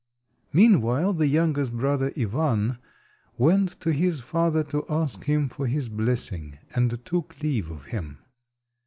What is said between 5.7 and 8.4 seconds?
blessing, and took leave of him.